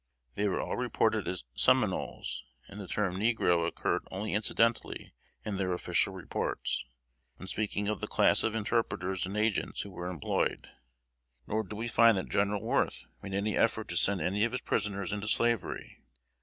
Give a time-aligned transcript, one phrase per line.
[0.33, 5.13] They were all reported as Seminoles, and the term "negro" occurred only incidentally
[5.45, 6.83] in their official reports,
[7.35, 10.71] when speaking of the class of interpreters and agents who were employed;
[11.45, 14.61] nor do we find that General Worth made any effort to send any of his
[14.61, 16.01] prisoners into slavery.